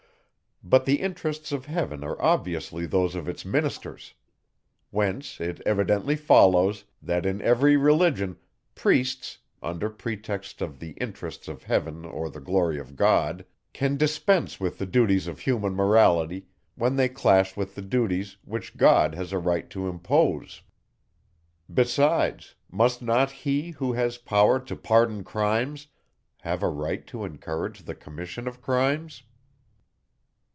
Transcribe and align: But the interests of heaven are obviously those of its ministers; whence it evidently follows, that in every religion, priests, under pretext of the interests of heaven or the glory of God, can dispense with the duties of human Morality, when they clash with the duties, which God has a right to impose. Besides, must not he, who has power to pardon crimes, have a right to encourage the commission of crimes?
But 0.63 0.85
the 0.85 1.01
interests 1.01 1.51
of 1.51 1.65
heaven 1.65 2.03
are 2.03 2.21
obviously 2.21 2.85
those 2.85 3.15
of 3.15 3.27
its 3.27 3.43
ministers; 3.43 4.13
whence 4.91 5.41
it 5.41 5.59
evidently 5.65 6.15
follows, 6.15 6.83
that 7.01 7.25
in 7.25 7.41
every 7.41 7.77
religion, 7.77 8.37
priests, 8.75 9.39
under 9.63 9.89
pretext 9.89 10.61
of 10.61 10.77
the 10.77 10.91
interests 11.01 11.47
of 11.47 11.63
heaven 11.63 12.05
or 12.05 12.29
the 12.29 12.39
glory 12.39 12.77
of 12.77 12.95
God, 12.95 13.43
can 13.73 13.97
dispense 13.97 14.59
with 14.59 14.77
the 14.77 14.85
duties 14.85 15.25
of 15.25 15.39
human 15.39 15.73
Morality, 15.73 16.45
when 16.75 16.95
they 16.95 17.09
clash 17.09 17.57
with 17.57 17.73
the 17.73 17.81
duties, 17.81 18.37
which 18.45 18.77
God 18.77 19.15
has 19.15 19.33
a 19.33 19.39
right 19.39 19.67
to 19.71 19.89
impose. 19.89 20.61
Besides, 21.73 22.53
must 22.69 23.01
not 23.01 23.31
he, 23.31 23.71
who 23.71 23.93
has 23.93 24.19
power 24.19 24.59
to 24.59 24.75
pardon 24.75 25.23
crimes, 25.23 25.87
have 26.41 26.61
a 26.61 26.69
right 26.69 27.05
to 27.07 27.25
encourage 27.25 27.81
the 27.85 27.95
commission 27.95 28.47
of 28.47 28.61
crimes? 28.61 29.23